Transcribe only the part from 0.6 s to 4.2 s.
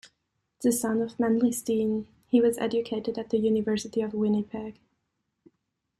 The son of Manley Steen, he was educated at the University of